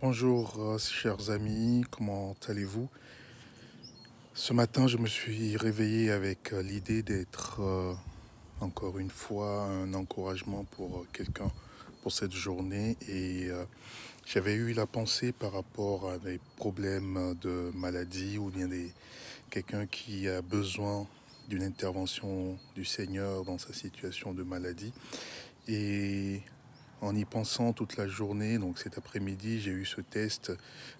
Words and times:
Bonjour 0.00 0.54
euh, 0.60 0.78
chers 0.78 1.30
amis, 1.30 1.82
comment 1.90 2.36
allez-vous? 2.46 2.88
Ce 4.32 4.52
matin 4.52 4.86
je 4.86 4.96
me 4.96 5.08
suis 5.08 5.56
réveillé 5.56 6.12
avec 6.12 6.52
euh, 6.52 6.62
l'idée 6.62 7.02
d'être 7.02 7.60
euh, 7.60 7.94
encore 8.60 9.00
une 9.00 9.10
fois 9.10 9.64
un 9.64 9.92
encouragement 9.94 10.62
pour 10.76 11.04
quelqu'un 11.12 11.50
pour 12.00 12.12
cette 12.12 12.30
journée 12.30 12.96
et 13.08 13.48
j'avais 14.24 14.54
eu 14.54 14.72
la 14.72 14.86
pensée 14.86 15.32
par 15.32 15.52
rapport 15.52 16.08
à 16.08 16.18
des 16.18 16.38
problèmes 16.54 17.36
de 17.42 17.72
maladie 17.74 18.38
ou 18.38 18.50
bien 18.50 18.68
des 18.68 18.92
quelqu'un 19.50 19.86
qui 19.86 20.28
a 20.28 20.42
besoin 20.42 21.08
d'une 21.48 21.64
intervention 21.64 22.56
du 22.76 22.84
Seigneur 22.84 23.42
dans 23.42 23.58
sa 23.58 23.72
situation 23.72 24.32
de 24.32 24.44
maladie 24.44 24.92
et 25.66 26.40
en 27.00 27.14
y 27.14 27.24
pensant 27.24 27.72
toute 27.72 27.96
la 27.96 28.08
journée. 28.08 28.58
Donc 28.58 28.78
cet 28.78 28.98
après-midi, 28.98 29.60
j'ai 29.60 29.70
eu 29.70 29.84
ce 29.84 30.00
test 30.00 30.52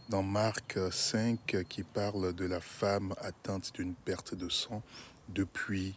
dans 0.08 0.22
Marc 0.22 0.78
5 0.90 1.64
qui 1.68 1.82
parle 1.82 2.34
de 2.34 2.44
la 2.44 2.60
femme 2.60 3.14
atteinte 3.20 3.72
d'une 3.74 3.94
perte 3.94 4.34
de 4.34 4.48
sang 4.48 4.82
depuis 5.28 5.94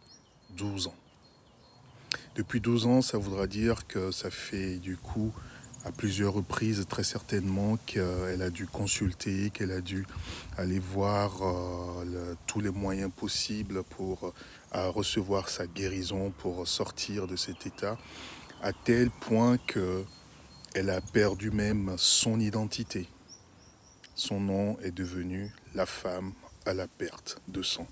12 0.57 0.87
ans. 0.87 0.95
Depuis 2.35 2.59
12 2.61 2.85
ans, 2.87 3.01
ça 3.01 3.17
voudra 3.17 3.47
dire 3.47 3.87
que 3.87 4.11
ça 4.11 4.29
fait 4.29 4.77
du 4.77 4.97
coup 4.97 5.33
à 5.83 5.91
plusieurs 5.91 6.33
reprises 6.33 6.85
très 6.87 7.03
certainement 7.03 7.77
qu'elle 7.85 8.41
a 8.41 8.49
dû 8.49 8.67
consulter, 8.67 9.49
qu'elle 9.49 9.71
a 9.71 9.81
dû 9.81 10.05
aller 10.57 10.79
voir 10.79 11.41
euh, 11.41 12.35
tous 12.45 12.59
les 12.59 12.69
moyens 12.69 13.11
possibles 13.15 13.83
pour 13.83 14.33
euh, 14.75 14.89
recevoir 14.89 15.49
sa 15.49 15.65
guérison, 15.65 16.31
pour 16.37 16.67
sortir 16.67 17.27
de 17.27 17.35
cet 17.35 17.65
état 17.65 17.97
à 18.61 18.73
tel 18.73 19.09
point 19.09 19.57
que 19.57 20.03
elle 20.73 20.89
a 20.89 21.01
perdu 21.01 21.51
même 21.51 21.95
son 21.97 22.39
identité. 22.39 23.09
Son 24.15 24.39
nom 24.39 24.79
est 24.79 24.91
devenu 24.91 25.51
la 25.73 25.85
femme 25.85 26.33
à 26.65 26.73
la 26.73 26.87
perte 26.87 27.41
de 27.47 27.61
sang. 27.63 27.87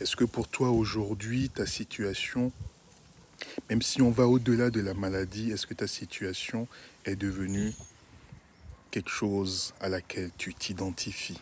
Est-ce 0.00 0.16
que 0.16 0.24
pour 0.24 0.48
toi 0.48 0.70
aujourd'hui, 0.70 1.48
ta 1.48 1.66
situation, 1.66 2.52
même 3.70 3.82
si 3.82 4.02
on 4.02 4.10
va 4.10 4.26
au-delà 4.26 4.70
de 4.70 4.80
la 4.80 4.94
maladie, 4.94 5.50
est-ce 5.50 5.66
que 5.66 5.74
ta 5.74 5.86
situation 5.86 6.68
est 7.04 7.16
devenue 7.16 7.72
quelque 8.90 9.10
chose 9.10 9.72
à 9.80 9.88
laquelle 9.88 10.30
tu 10.36 10.54
t'identifies? 10.54 11.40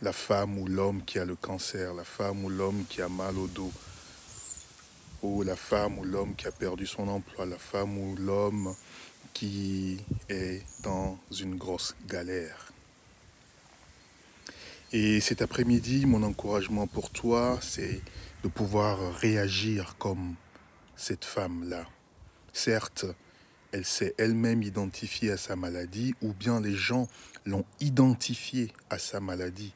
La 0.00 0.12
femme 0.12 0.58
ou 0.58 0.66
l'homme 0.66 1.02
qui 1.04 1.18
a 1.18 1.24
le 1.24 1.36
cancer, 1.36 1.92
la 1.92 2.04
femme 2.04 2.44
ou 2.44 2.50
l'homme 2.50 2.84
qui 2.88 3.02
a 3.02 3.08
mal 3.08 3.36
au 3.36 3.48
dos, 3.48 3.72
ou 5.22 5.42
la 5.42 5.56
femme 5.56 5.98
ou 5.98 6.04
l'homme 6.04 6.34
qui 6.34 6.46
a 6.46 6.52
perdu 6.52 6.86
son 6.86 7.08
emploi, 7.08 7.46
la 7.46 7.58
femme 7.58 7.96
ou 7.98 8.16
l'homme 8.16 8.74
qui 9.32 9.98
est 10.28 10.62
dans 10.82 11.18
une 11.40 11.56
grosse 11.56 11.94
galère. 12.06 12.72
Et 14.92 15.20
cet 15.20 15.42
après-midi, 15.42 16.06
mon 16.06 16.22
encouragement 16.22 16.86
pour 16.86 17.10
toi, 17.10 17.58
c'est 17.60 18.00
de 18.42 18.48
pouvoir 18.48 19.14
réagir 19.16 19.96
comme 19.98 20.34
cette 20.96 21.24
femme-là. 21.24 21.86
Certes, 22.52 23.04
elle 23.72 23.84
s'est 23.84 24.14
elle-même 24.16 24.62
identifiée 24.62 25.32
à 25.32 25.36
sa 25.36 25.56
maladie, 25.56 26.14
ou 26.22 26.32
bien 26.32 26.60
les 26.60 26.74
gens 26.74 27.08
l'ont 27.44 27.64
identifiée 27.80 28.72
à 28.88 28.98
sa 28.98 29.20
maladie. 29.20 29.72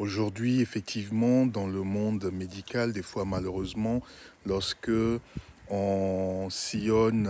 Aujourd'hui, 0.00 0.62
effectivement, 0.62 1.44
dans 1.44 1.66
le 1.66 1.82
monde 1.82 2.30
médical, 2.32 2.94
des 2.94 3.02
fois 3.02 3.26
malheureusement, 3.26 4.00
lorsque 4.46 4.90
on 5.68 6.48
sillonne 6.48 7.28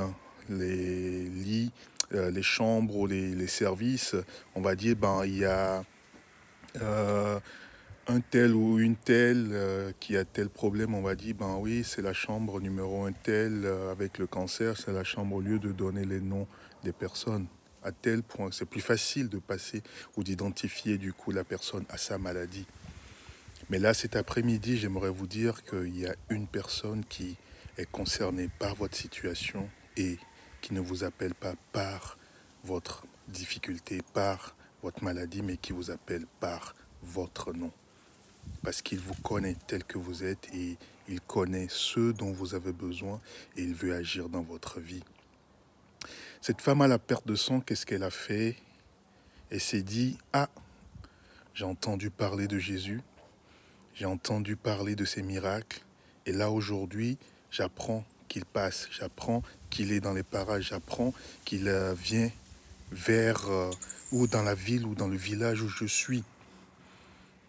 les 0.48 1.24
lits, 1.24 1.72
euh, 2.14 2.30
les 2.30 2.44
chambres 2.44 2.94
ou 2.94 3.06
les, 3.08 3.48
services, 3.48 4.14
on 4.54 4.60
va 4.60 4.76
dire 4.76 4.94
ben 4.94 5.22
il 5.24 5.38
y 5.38 5.44
a 5.44 5.82
euh, 6.80 7.40
un 8.06 8.20
tel 8.20 8.54
ou 8.54 8.78
une 8.78 8.94
telle 8.94 9.48
euh, 9.50 9.90
qui 9.98 10.16
a 10.16 10.24
tel 10.24 10.48
problème, 10.48 10.94
on 10.94 11.02
va 11.02 11.16
dire 11.16 11.34
ben 11.34 11.56
oui 11.58 11.82
c'est 11.82 12.02
la 12.02 12.12
chambre 12.12 12.60
numéro 12.60 13.04
un 13.04 13.12
tel 13.12 13.66
avec 13.90 14.16
le 14.18 14.28
cancer, 14.28 14.76
c'est 14.76 14.92
la 14.92 15.02
chambre 15.02 15.34
au 15.34 15.40
lieu 15.40 15.58
de 15.58 15.72
donner 15.72 16.04
les 16.04 16.20
noms 16.20 16.46
des 16.84 16.92
personnes 16.92 17.48
à 17.82 17.92
tel 17.92 18.22
point. 18.22 18.50
C'est 18.52 18.66
plus 18.66 18.80
facile 18.80 19.28
de 19.28 19.38
passer 19.38 19.82
ou 20.16 20.24
d'identifier 20.24 20.98
du 20.98 21.12
coup 21.12 21.30
la 21.30 21.44
personne 21.44 21.84
à 21.88 21.98
sa 21.98 22.18
maladie. 22.18 22.66
Mais 23.68 23.78
là, 23.78 23.94
cet 23.94 24.16
après-midi, 24.16 24.78
j'aimerais 24.78 25.10
vous 25.10 25.26
dire 25.26 25.62
qu'il 25.64 25.96
y 25.96 26.06
a 26.06 26.14
une 26.28 26.46
personne 26.46 27.04
qui 27.04 27.36
est 27.78 27.90
concernée 27.90 28.48
par 28.58 28.74
votre 28.74 28.96
situation 28.96 29.68
et 29.96 30.18
qui 30.60 30.74
ne 30.74 30.80
vous 30.80 31.04
appelle 31.04 31.34
pas 31.34 31.54
par 31.72 32.18
votre 32.64 33.04
difficulté, 33.28 34.00
par 34.12 34.56
votre 34.82 35.04
maladie, 35.04 35.42
mais 35.42 35.56
qui 35.56 35.72
vous 35.72 35.90
appelle 35.90 36.26
par 36.40 36.74
votre 37.02 37.52
nom. 37.52 37.70
Parce 38.62 38.82
qu'il 38.82 38.98
vous 38.98 39.14
connaît 39.22 39.56
tel 39.66 39.84
que 39.84 39.98
vous 39.98 40.24
êtes 40.24 40.52
et 40.54 40.76
il 41.08 41.20
connaît 41.20 41.66
ce 41.70 42.12
dont 42.12 42.32
vous 42.32 42.54
avez 42.54 42.72
besoin 42.72 43.20
et 43.56 43.62
il 43.62 43.74
veut 43.74 43.94
agir 43.94 44.28
dans 44.28 44.42
votre 44.42 44.80
vie. 44.80 45.02
Cette 46.42 46.62
femme 46.62 46.80
à 46.80 46.88
la 46.88 46.98
perte 46.98 47.26
de 47.26 47.34
sang, 47.34 47.60
qu'est-ce 47.60 47.84
qu'elle 47.84 48.02
a 48.02 48.10
fait? 48.10 48.56
Elle 49.50 49.60
s'est 49.60 49.82
dit, 49.82 50.16
ah, 50.32 50.48
j'ai 51.52 51.66
entendu 51.66 52.08
parler 52.08 52.46
de 52.46 52.58
Jésus, 52.58 53.02
j'ai 53.94 54.06
entendu 54.06 54.56
parler 54.56 54.94
de 54.94 55.04
ses 55.04 55.22
miracles, 55.22 55.82
et 56.24 56.32
là 56.32 56.50
aujourd'hui, 56.50 57.18
j'apprends 57.50 58.06
qu'il 58.28 58.46
passe, 58.46 58.88
j'apprends 58.90 59.42
qu'il 59.68 59.92
est 59.92 60.00
dans 60.00 60.14
les 60.14 60.22
parages, 60.22 60.68
j'apprends 60.70 61.12
qu'il 61.44 61.68
euh, 61.68 61.92
vient 61.92 62.30
vers 62.90 63.50
euh, 63.50 63.70
ou 64.10 64.26
dans 64.26 64.42
la 64.42 64.54
ville 64.54 64.86
ou 64.86 64.94
dans 64.94 65.08
le 65.08 65.18
village 65.18 65.60
où 65.60 65.68
je 65.68 65.84
suis. 65.84 66.24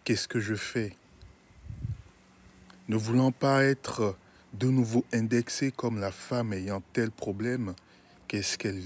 Qu'est-ce 0.04 0.28
que 0.28 0.40
je 0.40 0.54
fais? 0.54 0.94
Ne 2.88 2.96
voulant 2.96 3.32
pas 3.32 3.64
être 3.64 4.16
de 4.52 4.66
nouveau 4.66 5.06
indexé 5.14 5.72
comme 5.72 5.98
la 5.98 6.12
femme 6.12 6.52
ayant 6.52 6.82
tel 6.92 7.10
problème, 7.10 7.74
qu'est-ce 8.32 8.56
qu'elle 8.56 8.82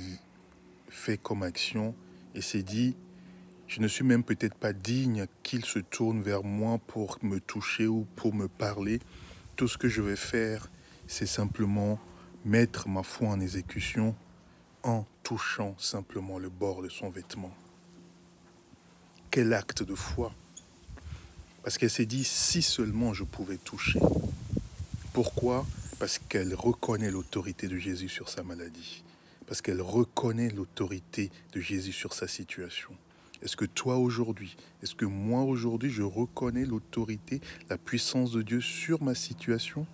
fait 0.89 1.19
comme 1.19 1.45
action 1.45 1.95
et 2.35 2.41
s'est 2.41 2.65
dit, 2.65 2.97
je 3.69 3.81
ne 3.81 3.87
suis 3.87 4.03
même 4.03 4.25
peut-être 4.25 4.57
pas 4.57 4.73
digne 4.73 5.27
qu'il 5.45 5.65
se 5.65 5.79
tourne 5.79 6.21
vers 6.21 6.43
moi 6.43 6.79
pour 6.89 7.19
me 7.23 7.39
toucher 7.39 7.87
ou 7.87 8.09
pour 8.17 8.35
me 8.35 8.49
parler. 8.49 8.99
Tout 9.55 9.69
ce 9.69 9.79
que 9.79 9.89
je 9.89 10.03
vais 10.03 10.17
faire, 10.17 10.69
c'est 11.07 11.27
simplement 11.27 12.01
mettre 12.45 12.89
ma 12.89 13.05
foi 13.05 13.29
en 13.29 13.39
exécution 13.39 14.17
en 14.83 15.07
touchant 15.23 15.77
simplement 15.79 16.41
le 16.41 16.49
bord 16.49 16.83
de 16.83 16.89
son 16.89 17.09
vêtement. 17.09 17.55
Quel 19.31 19.53
acte 19.53 19.85
de 19.85 19.95
foi 19.95 20.35
Parce 21.63 21.79
qu'elle 21.79 21.91
s'est 21.91 22.05
dit, 22.05 22.25
si 22.25 22.63
seulement 22.63 23.15
je 23.15 23.23
pouvais 23.23 23.59
toucher. 23.59 24.01
Pourquoi? 25.13 25.65
Parce 26.01 26.19
qu'elle 26.19 26.53
reconnaît 26.53 27.13
l'autorité 27.13 27.69
de 27.69 27.79
Jésus 27.79 28.09
sur 28.09 28.29
sa 28.29 28.43
maladie 28.43 29.05
parce 29.47 29.63
qu'elle 29.63 29.81
reconnaît 29.81 30.51
l'autorité 30.51 31.31
de 31.53 31.61
Jésus 31.61 31.93
sur 31.93 32.13
sa 32.13 32.29
situation. 32.29 32.91
Est-ce 33.43 33.57
que 33.57 33.65
toi 33.65 33.99
aujourd'hui, 33.99 34.57
est-ce 34.83 34.95
que 34.95 35.05
moi 35.05 35.43
aujourd'hui, 35.43 35.91
je 35.91 36.03
reconnais 36.03 36.65
l'autorité, 36.65 37.41
la 37.69 37.79
puissance 37.79 38.33
de 38.33 38.43
Dieu 38.43 38.61
sur 38.61 39.03
ma 39.03 39.15
situation? 39.15 39.87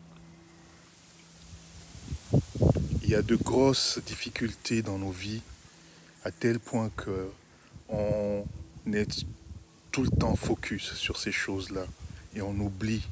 Il 3.03 3.11
y 3.11 3.15
a 3.15 3.23
de 3.23 3.37
grosses 3.37 4.01
difficultés 4.07 4.81
dans 4.83 4.99
nos 4.99 5.11
vies, 5.11 5.43
à 6.25 6.31
tel 6.31 6.59
point 6.59 6.91
que 6.97 7.29
on 7.89 8.45
est 8.93 9.27
tout 9.91 10.03
le 10.03 10.11
temps 10.11 10.37
focus 10.37 10.95
sur 10.95 11.19
ces 11.19 11.33
choses-là 11.33 11.85
et 12.35 12.41
on 12.41 12.59
oublie, 12.59 13.07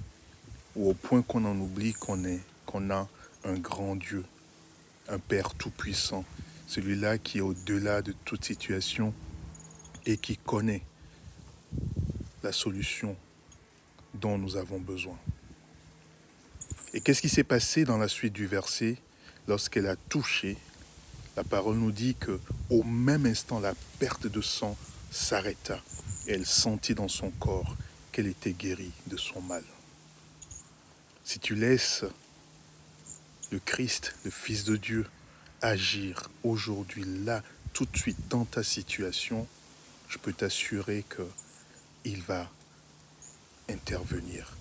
ou 0.74 0.88
au 0.88 0.94
point 0.94 1.20
qu'on 1.20 1.44
en 1.44 1.58
oublie 1.58 1.92
qu'on 1.92 2.24
est, 2.24 2.40
qu'on 2.64 2.88
a 2.90 3.08
un 3.44 3.54
grand 3.54 3.96
Dieu 3.96 4.24
un 5.10 5.18
Père 5.18 5.54
tout-puissant, 5.54 6.24
celui-là 6.66 7.18
qui 7.18 7.38
est 7.38 7.42
au-delà 7.42 8.00
de 8.00 8.14
toute 8.24 8.44
situation 8.44 9.12
et 10.06 10.16
qui 10.16 10.36
connaît 10.36 10.82
la 12.42 12.52
solution 12.52 13.16
dont 14.14 14.38
nous 14.38 14.56
avons 14.56 14.78
besoin. 14.78 15.18
Et 16.94 17.00
qu'est-ce 17.00 17.20
qui 17.20 17.28
s'est 17.28 17.44
passé 17.44 17.84
dans 17.84 17.98
la 17.98 18.08
suite 18.08 18.32
du 18.32 18.46
verset 18.46 18.96
lorsqu'elle 19.46 19.86
a 19.86 19.96
touché? 19.96 20.56
La 21.36 21.44
parole 21.44 21.76
nous 21.76 21.92
dit 21.92 22.14
que 22.14 22.40
au 22.70 22.82
même 22.82 23.26
instant 23.26 23.60
la 23.60 23.74
perte 23.98 24.26
de 24.26 24.40
sang 24.40 24.76
s'arrêta 25.10 25.80
et 26.26 26.32
elle 26.32 26.46
sentit 26.46 26.94
dans 26.94 27.08
son 27.08 27.30
corps 27.30 27.76
qu'elle 28.12 28.26
était 28.26 28.52
guérie 28.52 28.92
de 29.06 29.16
son 29.16 29.40
mal. 29.40 29.62
Si 31.24 31.38
tu 31.38 31.54
laisses 31.54 32.04
le 33.50 33.58
Christ, 33.58 34.14
le 34.24 34.30
Fils 34.30 34.64
de 34.64 34.76
Dieu, 34.76 35.06
agir 35.60 36.30
aujourd'hui, 36.42 37.04
là, 37.24 37.42
tout 37.72 37.84
de 37.84 37.96
suite, 37.96 38.28
dans 38.28 38.44
ta 38.44 38.62
situation, 38.62 39.46
je 40.08 40.18
peux 40.18 40.32
t'assurer 40.32 41.04
qu'il 42.04 42.22
va 42.22 42.50
intervenir. 43.68 44.56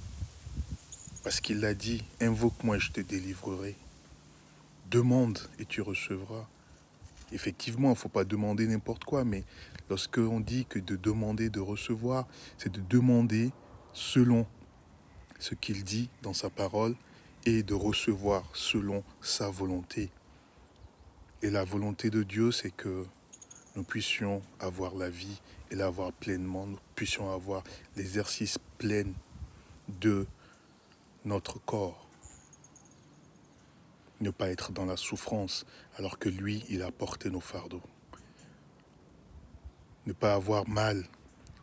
Parce 1.24 1.41
qu'il 1.41 1.59
l'a 1.59 1.74
dit, 1.74 2.03
invoque-moi, 2.21 2.77
je 2.77 2.91
te 2.91 3.01
délivrerai. 3.01 3.75
Demande 4.89 5.39
et 5.59 5.65
tu 5.65 5.81
recevras. 5.81 6.47
Effectivement, 7.31 7.89
il 7.89 7.92
ne 7.92 7.97
faut 7.97 8.09
pas 8.09 8.24
demander 8.24 8.65
n'importe 8.65 9.03
quoi, 9.03 9.24
mais 9.24 9.44
lorsque 9.89 10.18
on 10.18 10.39
dit 10.39 10.65
que 10.65 10.80
de 10.80 10.95
demander, 10.95 11.50
de 11.50 11.59
recevoir, 11.59 12.27
c'est 12.57 12.71
de 12.71 12.81
demander 12.89 13.51
selon 13.94 14.47
ce 15.39 15.53
qu'il 15.53 15.83
dit 15.83 16.09
dans 16.21 16.33
sa 16.33 16.50
parole 16.50 16.95
et 17.45 17.63
de 17.63 17.74
recevoir 17.74 18.44
selon 18.53 19.03
sa 19.21 19.50
volonté. 19.50 20.09
Et 21.41 21.50
la 21.50 21.63
volonté 21.63 22.09
de 22.09 22.24
Dieu, 22.24 22.51
c'est 22.51 22.71
que 22.71 23.06
nous 23.75 23.83
puissions 23.83 24.41
avoir 24.59 24.95
la 24.95 25.09
vie 25.09 25.39
et 25.71 25.75
l'avoir 25.75 26.12
pleinement, 26.12 26.65
nous 26.65 26.80
puissions 26.95 27.31
avoir 27.31 27.63
l'exercice 27.95 28.57
plein 28.77 29.06
de 29.88 30.27
notre 31.25 31.59
corps. 31.59 32.07
Ne 34.21 34.31
pas 34.31 34.50
être 34.50 34.71
dans 34.71 34.85
la 34.85 34.97
souffrance 34.97 35.65
alors 35.97 36.19
que 36.19 36.27
lui, 36.27 36.65
il 36.69 36.81
a 36.81 36.92
porté 36.92 37.30
nos 37.30 37.39
fardeaux. 37.39 37.81
Ne 40.06 40.13
pas 40.13 40.33
avoir 40.33 40.68
mal 40.68 41.06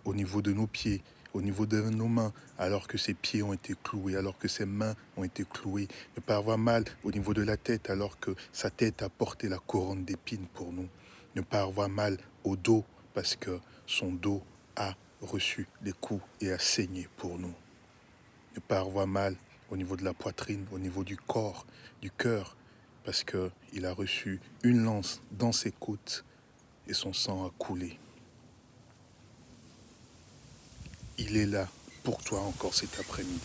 au 0.05 0.15
niveau 0.15 0.41
de 0.41 0.53
nos 0.53 0.67
pieds, 0.67 1.03
au 1.37 1.43
niveau 1.43 1.67
de 1.67 1.83
nos 1.83 2.09
mains, 2.09 2.33
alors 2.59 2.89
que 2.89 2.97
ses 2.97 3.13
pieds 3.13 3.43
ont 3.43 3.53
été 3.53 3.75
cloués, 3.83 4.17
alors 4.17 4.39
que 4.39 4.49
ses 4.49 4.65
mains 4.65 4.95
ont 5.19 5.25
été 5.25 5.45
clouées. 5.45 5.87
Ne 6.17 6.23
pas 6.23 6.37
avoir 6.37 6.57
mal 6.57 6.85
au 7.05 7.13
niveau 7.13 7.35
de 7.35 7.43
la 7.43 7.59
tête, 7.59 7.91
alors 7.91 8.19
que 8.19 8.35
sa 8.53 8.71
tête 8.71 9.03
a 9.03 9.11
porté 9.11 9.49
la 9.49 9.59
couronne 9.59 10.05
d'épines 10.05 10.47
pour 10.55 10.73
nous. 10.73 10.89
Ne 11.35 11.43
pas 11.43 11.61
avoir 11.61 11.91
mal 11.91 12.17
au 12.43 12.57
dos, 12.57 12.85
parce 13.13 13.37
que 13.37 13.61
son 13.87 14.13
dos 14.13 14.43
a 14.77 14.95
reçu 15.21 15.69
des 15.83 15.93
coups 15.93 16.25
et 16.41 16.53
a 16.53 16.59
saigné 16.59 17.07
pour 17.19 17.39
nous. 17.39 17.55
Ne 18.55 18.61
pas 18.61 18.81
avoir 18.81 19.07
mal 19.07 19.37
au 19.71 19.77
niveau 19.77 19.97
de 19.97 20.05
la 20.05 20.15
poitrine, 20.15 20.65
au 20.73 20.79
niveau 20.79 21.05
du 21.05 21.19
corps, 21.19 21.67
du 22.01 22.11
cœur, 22.11 22.57
parce 23.05 23.25
qu'il 23.25 23.85
a 23.85 23.93
reçu 23.93 24.41
une 24.63 24.83
lance 24.83 25.21
dans 25.33 25.53
ses 25.53 25.73
côtes 25.73 26.25
et 26.89 26.95
son 26.95 27.13
sang 27.13 27.47
a 27.47 27.51
coulé 27.59 27.99
il 31.19 31.37
est 31.37 31.47
là 31.47 31.69
pour 32.03 32.23
toi 32.23 32.41
encore 32.41 32.75
cet 32.75 32.99
après-midi. 33.01 33.41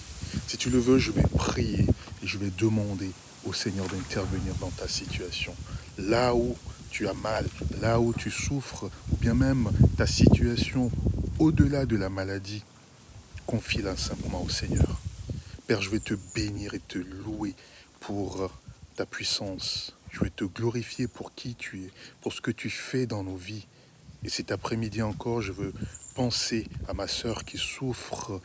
Si 0.47 0.57
tu 0.57 0.69
le 0.69 0.79
veux, 0.79 0.99
je 0.99 1.11
vais 1.11 1.23
prier 1.23 1.85
et 2.23 2.27
je 2.27 2.37
vais 2.37 2.51
demander 2.57 3.11
au 3.45 3.53
Seigneur 3.53 3.87
d'intervenir 3.87 4.53
dans 4.55 4.69
ta 4.69 4.87
situation. 4.87 5.55
Là 5.97 6.35
où 6.35 6.55
tu 6.89 7.07
as 7.07 7.13
mal, 7.13 7.45
là 7.81 7.99
où 7.99 8.13
tu 8.13 8.29
souffres, 8.29 8.89
ou 9.11 9.17
bien 9.17 9.33
même 9.33 9.71
ta 9.97 10.05
situation 10.05 10.91
au-delà 11.39 11.85
de 11.85 11.95
la 11.95 12.09
maladie, 12.09 12.63
confie-la 13.47 13.97
simplement 13.97 14.43
au 14.43 14.49
Seigneur. 14.49 14.99
Père, 15.67 15.81
je 15.81 15.89
vais 15.89 15.99
te 15.99 16.13
bénir 16.35 16.73
et 16.73 16.79
te 16.79 16.99
louer 16.99 17.55
pour 17.99 18.51
ta 18.95 19.05
puissance. 19.05 19.95
Je 20.11 20.19
vais 20.19 20.29
te 20.29 20.43
glorifier 20.43 21.07
pour 21.07 21.33
qui 21.33 21.55
tu 21.55 21.79
es, 21.83 21.91
pour 22.21 22.33
ce 22.33 22.41
que 22.41 22.51
tu 22.51 22.69
fais 22.69 23.05
dans 23.05 23.23
nos 23.23 23.37
vies. 23.37 23.65
Et 24.23 24.29
cet 24.29 24.51
après-midi 24.51 25.01
encore, 25.01 25.41
je 25.41 25.51
veux 25.51 25.73
penser 26.13 26.67
à 26.87 26.93
ma 26.93 27.07
sœur 27.07 27.43
qui 27.43 27.57
souffre 27.57 28.39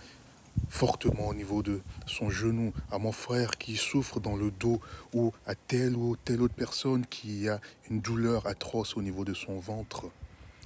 fortement 0.70 1.28
au 1.28 1.34
niveau 1.34 1.62
de 1.62 1.82
son 2.06 2.31
genou, 2.31 2.73
à 2.90 2.99
mon 2.99 3.12
frère 3.12 3.58
qui 3.58 3.76
souffre 3.76 4.20
dans 4.20 4.37
le 4.37 4.50
dos 4.50 4.81
ou 5.12 5.32
à 5.46 5.55
telle 5.55 5.94
ou 5.94 6.17
telle 6.17 6.40
autre 6.40 6.55
personne 6.55 7.06
qui 7.06 7.49
a 7.49 7.61
une 7.90 8.00
douleur 8.00 8.46
atroce 8.46 8.96
au 8.96 9.02
niveau 9.02 9.25
de 9.25 9.34
son 9.34 9.58
ventre. 9.58 10.11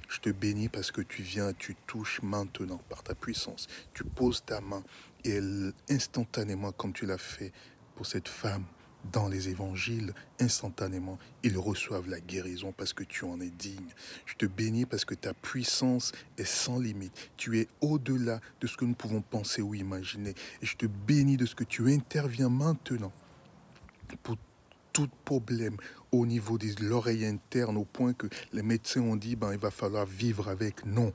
Je 0.07 0.19
te 0.19 0.29
bénis 0.29 0.69
parce 0.69 0.91
que 0.91 1.01
tu 1.01 1.23
viens, 1.23 1.53
tu 1.53 1.75
touches 1.87 2.21
maintenant 2.21 2.81
par 2.89 3.03
ta 3.03 3.15
puissance. 3.15 3.67
Tu 3.93 4.03
poses 4.03 4.43
ta 4.45 4.61
main 4.61 4.83
et 5.23 5.31
elle, 5.31 5.73
instantanément, 5.89 6.71
comme 6.71 6.93
tu 6.93 7.05
l'as 7.05 7.17
fait 7.17 7.51
pour 7.95 8.05
cette 8.05 8.27
femme, 8.27 8.65
dans 9.11 9.27
les 9.27 9.49
évangiles, 9.49 10.13
instantanément, 10.39 11.17
ils 11.43 11.57
reçoivent 11.57 12.09
la 12.09 12.19
guérison 12.19 12.73
parce 12.75 12.93
que 12.93 13.03
tu 13.03 13.25
en 13.25 13.39
es 13.41 13.49
digne. 13.49 13.89
Je 14.25 14.35
te 14.35 14.45
bénis 14.45 14.85
parce 14.85 15.05
que 15.05 15.15
ta 15.15 15.33
puissance 15.33 16.11
est 16.37 16.45
sans 16.45 16.79
limite. 16.79 17.13
Tu 17.37 17.59
es 17.59 17.67
au-delà 17.81 18.39
de 18.59 18.67
ce 18.67 18.77
que 18.77 18.85
nous 18.85 18.93
pouvons 18.93 19.21
penser 19.21 19.61
ou 19.61 19.73
imaginer. 19.75 20.35
Et 20.61 20.65
je 20.65 20.77
te 20.77 20.85
bénis 20.85 21.37
de 21.37 21.45
ce 21.45 21.55
que 21.55 21.63
tu 21.63 21.91
interviens 21.91 22.49
maintenant 22.49 23.11
pour 24.23 24.37
tout 24.93 25.09
problème 25.25 25.77
au 26.11 26.25
niveau 26.25 26.57
de 26.57 26.67
l'oreille 26.83 27.25
interne, 27.25 27.77
au 27.77 27.85
point 27.85 28.13
que 28.13 28.27
les 28.51 28.61
médecins 28.61 29.01
ont 29.01 29.15
dit, 29.15 29.35
ben, 29.35 29.53
il 29.53 29.59
va 29.59 29.71
falloir 29.71 30.05
vivre 30.05 30.49
avec. 30.49 30.85
Non, 30.85 31.13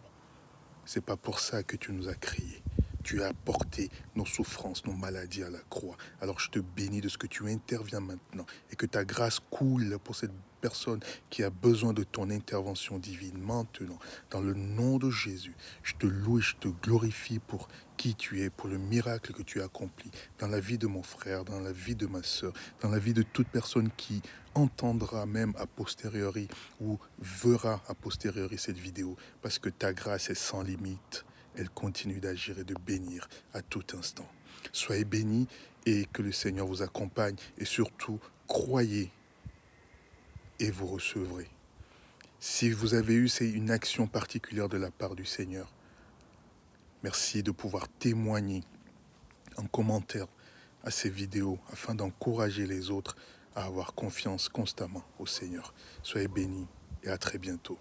c'est 0.87 1.05
pas 1.05 1.17
pour 1.17 1.41
ça 1.41 1.63
que 1.63 1.77
tu 1.77 1.93
nous 1.93 2.09
as 2.09 2.15
créés 2.15 2.63
tu 3.07 3.23
as 3.23 3.33
porté 3.33 3.89
nos 4.17 4.27
souffrances, 4.27 4.85
nos 4.85 4.93
maladies 4.93 5.45
à 5.45 5.51
la 5.51 5.61
croix. 5.71 5.97
Alors 6.21 6.41
je 6.41 6.51
te 6.51 6.59
bénis 6.59 7.01
de 7.01 7.09
ce 7.09 7.17
que 7.17 7.29
tu 7.29 7.49
interviens 7.49 8.01
maintenant 8.01 8.45
et 8.73 8.75
que 8.75 8.85
ta 8.85 9.05
grâce 9.05 9.39
coule 9.39 9.97
pour 10.03 10.17
cette 10.17 10.33
personne 10.61 10.99
qui 11.31 11.45
a 11.45 11.51
besoin 11.51 11.93
de 11.93 12.03
ton 12.03 12.31
intervention 12.31 12.99
divine 12.99 13.39
maintenant. 13.39 14.01
Dans 14.31 14.41
le 14.41 14.55
nom 14.55 14.99
de 14.99 15.09
Jésus, 15.09 15.55
je 15.85 15.95
te 15.95 16.09
loue 16.09 16.41
et 16.41 16.43
je 16.43 16.57
te 16.57 16.67
glorifie 16.67 17.39
pour 17.39 17.69
qui 17.97 18.17
tu 18.17 18.43
es, 18.43 18.51
pour 18.51 18.69
le 18.69 18.79
miracle 18.79 19.33
que 19.33 19.43
tu 19.43 19.61
as 19.61 19.67
accompli 19.67 20.11
dans 20.41 20.49
la 20.49 20.59
vie 20.59 20.79
de 20.79 20.89
mon 20.89 21.05
frère, 21.05 21.45
dans 21.45 21.61
la 21.61 21.71
vie 21.71 21.95
de 21.95 22.09
ma 22.09 22.25
soeur, 22.25 22.53
dans 22.81 22.91
la 22.91 22.99
vie 22.99 23.15
de 23.15 23.23
toute 23.23 23.47
personne 23.47 23.89
qui 23.97 24.21
entendra 24.57 25.27
même 25.27 25.53
a 25.59 25.67
posteriori 25.69 26.49
ou 26.81 26.99
verra 27.21 27.81
a 27.87 27.95
posteriori 27.95 28.59
cette 28.59 28.79
vidéo, 28.79 29.17
parce 29.43 29.61
que 29.61 29.69
ta 29.69 29.93
grâce 29.93 30.29
est 30.29 30.35
sans 30.35 30.63
limite 30.63 31.25
elle 31.57 31.71
continue 31.71 32.21
d'agir 32.21 32.59
et 32.59 32.65
de 32.65 32.75
bénir 32.75 33.29
à 33.53 33.63
tout 33.63 33.85
instant. 33.97 34.29
Soyez 34.73 35.05
bénis 35.05 35.49
et 35.85 36.07
que 36.13 36.23
le 36.23 36.33
Seigneur 36.33 36.67
vous 36.67 36.83
accompagne 36.83 37.37
et 37.59 37.65
surtout 37.65 38.21
croyez 38.47 39.11
et 40.59 40.71
vous 40.71 40.87
recevrez. 40.87 41.49
Si 42.41 42.71
vous 42.71 42.95
avez 42.95 43.15
eu 43.15 43.29
une 43.41 43.71
action 43.71 44.07
particulière 44.07 44.69
de 44.69 44.77
la 44.77 44.91
part 44.91 45.15
du 45.15 45.25
Seigneur, 45.25 45.73
merci 47.03 47.43
de 47.43 47.51
pouvoir 47.51 47.89
témoigner 47.89 48.63
en 49.57 49.65
commentaire 49.67 50.27
à 50.85 50.91
ces 50.91 51.11
vidéos 51.11 51.59
afin 51.73 51.95
d'encourager 51.95 52.67
les 52.67 52.91
autres 52.91 53.17
à 53.55 53.65
avoir 53.65 53.95
confiance 53.95 54.49
constamment 54.49 55.05
au 55.19 55.27
Seigneur. 55.27 55.75
Soyez 56.03 56.29
bénis 56.29 56.67
et 57.03 57.09
à 57.09 57.19
très 57.19 57.39
bientôt. 57.39 57.79